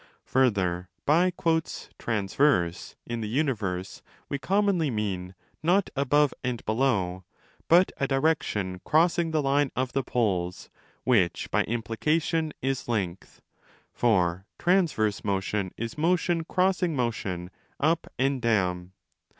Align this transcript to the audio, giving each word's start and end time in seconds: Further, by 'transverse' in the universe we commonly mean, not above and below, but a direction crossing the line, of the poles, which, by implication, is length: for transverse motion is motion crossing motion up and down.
Further, 0.25 0.89
by 1.05 1.29
'transverse' 1.29 2.95
in 3.05 3.21
the 3.21 3.29
universe 3.29 4.01
we 4.29 4.39
commonly 4.39 4.89
mean, 4.89 5.35
not 5.61 5.91
above 5.95 6.33
and 6.43 6.65
below, 6.65 7.23
but 7.67 7.91
a 7.97 8.07
direction 8.07 8.81
crossing 8.83 9.29
the 9.29 9.43
line, 9.43 9.69
of 9.75 9.93
the 9.93 10.01
poles, 10.01 10.71
which, 11.03 11.51
by 11.51 11.63
implication, 11.65 12.51
is 12.63 12.87
length: 12.87 13.43
for 13.93 14.47
transverse 14.57 15.23
motion 15.23 15.71
is 15.77 15.99
motion 15.99 16.45
crossing 16.45 16.95
motion 16.95 17.51
up 17.79 18.11
and 18.17 18.41
down. 18.41 18.93